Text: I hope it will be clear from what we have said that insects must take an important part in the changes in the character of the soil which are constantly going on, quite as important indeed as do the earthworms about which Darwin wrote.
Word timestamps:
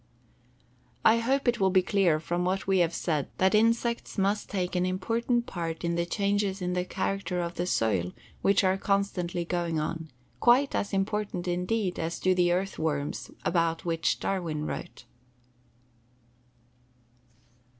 I 1.05 1.19
hope 1.19 1.47
it 1.47 1.59
will 1.59 1.69
be 1.69 1.83
clear 1.83 2.19
from 2.19 2.43
what 2.43 2.65
we 2.65 2.79
have 2.79 2.91
said 2.91 3.29
that 3.37 3.53
insects 3.53 4.17
must 4.17 4.49
take 4.49 4.75
an 4.75 4.83
important 4.83 5.45
part 5.45 5.83
in 5.83 5.93
the 5.93 6.07
changes 6.07 6.59
in 6.59 6.73
the 6.73 6.83
character 6.85 7.39
of 7.39 7.53
the 7.53 7.67
soil 7.67 8.11
which 8.41 8.63
are 8.63 8.79
constantly 8.79 9.45
going 9.45 9.79
on, 9.79 10.09
quite 10.39 10.73
as 10.73 10.91
important 10.91 11.47
indeed 11.47 11.99
as 11.99 12.17
do 12.17 12.33
the 12.33 12.51
earthworms 12.51 13.29
about 13.45 13.85
which 13.85 14.19
Darwin 14.19 14.65
wrote. 14.65 15.05